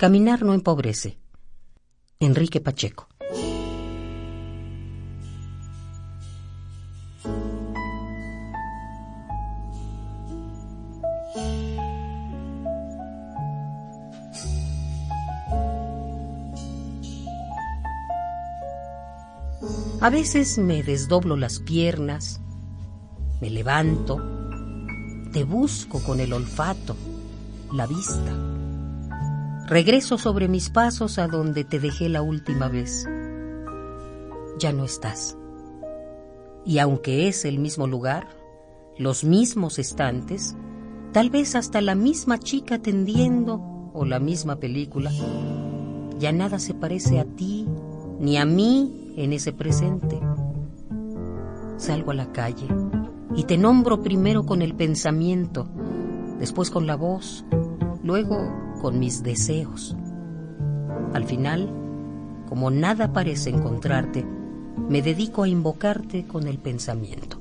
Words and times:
Caminar 0.00 0.42
no 0.46 0.54
empobrece. 0.54 1.18
Enrique 2.20 2.58
Pacheco. 2.58 3.06
A 20.00 20.08
veces 20.08 20.56
me 20.56 20.82
desdoblo 20.82 21.36
las 21.36 21.58
piernas, 21.58 22.40
me 23.42 23.50
levanto, 23.50 24.16
te 25.34 25.44
busco 25.44 26.02
con 26.02 26.20
el 26.20 26.32
olfato, 26.32 26.96
la 27.74 27.86
vista. 27.86 28.49
Regreso 29.70 30.18
sobre 30.18 30.48
mis 30.48 30.68
pasos 30.68 31.20
a 31.20 31.28
donde 31.28 31.62
te 31.62 31.78
dejé 31.78 32.08
la 32.08 32.22
última 32.22 32.66
vez. 32.66 33.06
Ya 34.58 34.72
no 34.72 34.84
estás. 34.84 35.38
Y 36.64 36.80
aunque 36.80 37.28
es 37.28 37.44
el 37.44 37.60
mismo 37.60 37.86
lugar, 37.86 38.26
los 38.98 39.22
mismos 39.22 39.78
estantes, 39.78 40.56
tal 41.12 41.30
vez 41.30 41.54
hasta 41.54 41.80
la 41.80 41.94
misma 41.94 42.40
chica 42.40 42.80
tendiendo 42.80 43.92
o 43.94 44.04
la 44.04 44.18
misma 44.18 44.56
película, 44.56 45.12
ya 46.18 46.32
nada 46.32 46.58
se 46.58 46.74
parece 46.74 47.20
a 47.20 47.24
ti 47.24 47.68
ni 48.18 48.38
a 48.38 48.44
mí 48.44 49.12
en 49.16 49.32
ese 49.32 49.52
presente. 49.52 50.20
Salgo 51.76 52.10
a 52.10 52.14
la 52.14 52.32
calle 52.32 52.66
y 53.36 53.44
te 53.44 53.56
nombro 53.56 54.02
primero 54.02 54.44
con 54.44 54.62
el 54.62 54.74
pensamiento, 54.74 55.68
después 56.40 56.70
con 56.72 56.88
la 56.88 56.96
voz, 56.96 57.44
luego 58.02 58.69
con 58.80 58.98
mis 58.98 59.22
deseos. 59.22 59.94
Al 61.12 61.24
final, 61.24 61.68
como 62.48 62.70
nada 62.70 63.12
parece 63.12 63.50
encontrarte, 63.50 64.26
me 64.88 65.02
dedico 65.02 65.42
a 65.42 65.48
invocarte 65.48 66.26
con 66.26 66.48
el 66.48 66.58
pensamiento. 66.58 67.38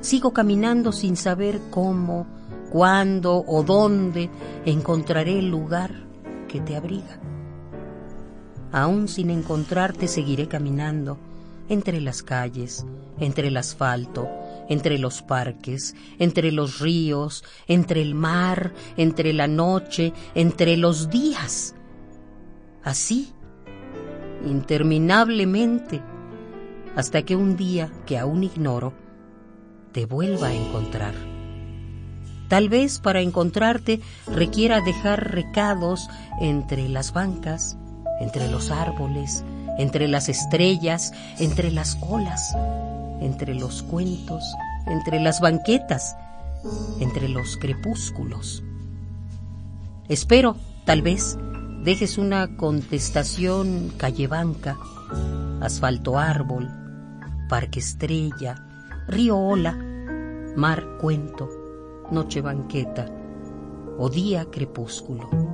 Sigo 0.00 0.32
caminando 0.32 0.90
sin 0.90 1.16
saber 1.16 1.60
cómo, 1.70 2.26
cuándo 2.70 3.44
o 3.46 3.62
dónde 3.62 4.30
encontraré 4.64 5.38
el 5.38 5.50
lugar 5.50 5.90
que 6.48 6.60
te 6.60 6.76
abriga. 6.76 7.20
Aún 8.72 9.08
sin 9.08 9.30
encontrarte 9.30 10.08
seguiré 10.08 10.48
caminando 10.48 11.18
entre 11.68 12.00
las 12.00 12.22
calles, 12.22 12.84
entre 13.18 13.48
el 13.48 13.56
asfalto, 13.56 14.28
entre 14.68 14.98
los 14.98 15.22
parques, 15.22 15.94
entre 16.18 16.52
los 16.52 16.80
ríos, 16.80 17.44
entre 17.66 18.02
el 18.02 18.14
mar, 18.14 18.72
entre 18.96 19.32
la 19.32 19.46
noche, 19.46 20.12
entre 20.34 20.76
los 20.76 21.10
días. 21.10 21.74
Así, 22.82 23.32
interminablemente, 24.46 26.02
hasta 26.96 27.22
que 27.22 27.36
un 27.36 27.56
día 27.56 27.90
que 28.06 28.18
aún 28.18 28.44
ignoro, 28.44 28.92
te 29.92 30.06
vuelva 30.06 30.48
a 30.48 30.54
encontrar. 30.54 31.14
Tal 32.48 32.68
vez 32.70 32.98
para 32.98 33.20
encontrarte 33.20 34.00
requiera 34.26 34.80
dejar 34.80 35.32
recados 35.32 36.08
entre 36.40 36.88
las 36.88 37.12
bancas, 37.12 37.76
entre 38.20 38.48
los 38.48 38.70
árboles, 38.70 39.44
entre 39.78 40.08
las 40.08 40.28
estrellas, 40.28 41.12
entre 41.38 41.70
las 41.70 41.98
olas, 42.00 42.56
entre 43.20 43.54
los 43.54 43.82
cuentos, 43.82 44.44
entre 44.86 45.20
las 45.20 45.40
banquetas, 45.40 46.16
entre 47.00 47.28
los 47.28 47.56
crepúsculos. 47.56 48.62
Espero, 50.08 50.56
tal 50.84 51.02
vez, 51.02 51.36
dejes 51.84 52.18
una 52.18 52.56
contestación 52.56 53.92
callebanca, 53.96 54.76
asfalto 55.60 56.18
árbol, 56.18 56.68
parque 57.48 57.78
estrella, 57.78 58.56
río 59.06 59.38
ola, 59.38 59.78
mar 60.56 60.84
cuento, 61.00 61.48
noche 62.10 62.40
banqueta 62.40 63.06
o 63.98 64.08
día 64.08 64.46
crepúsculo. 64.50 65.47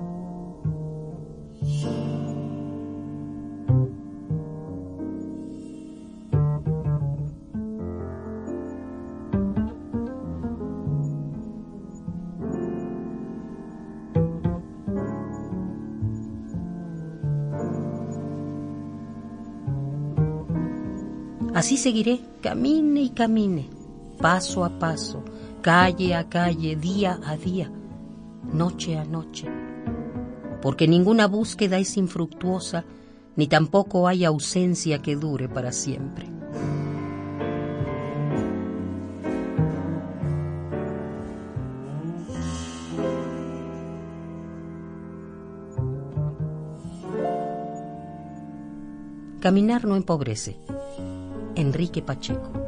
Así 21.55 21.77
seguiré, 21.77 22.21
camine 22.43 23.03
y 23.03 23.11
camine, 23.11 23.71
paso 24.21 24.65
a 24.65 24.77
paso, 24.77 25.23
calle 25.63 26.13
a 26.17 26.29
calle, 26.29 26.75
día 26.75 27.21
a 27.25 27.37
día, 27.37 27.71
noche 28.53 28.99
a 28.99 29.05
noche. 29.05 29.47
Porque 30.61 30.89
ninguna 30.89 31.29
búsqueda 31.29 31.79
es 31.79 31.97
infructuosa, 31.97 32.85
ni 33.37 33.47
tampoco 33.47 34.09
hay 34.09 34.25
ausencia 34.25 35.01
que 35.01 35.15
dure 35.15 35.49
para 35.49 35.71
siempre. 35.71 36.29
Caminar 49.41 49.85
no 49.85 49.95
empobrece. 49.95 50.57
Enrique 51.57 52.03
Pacheco. 52.03 52.64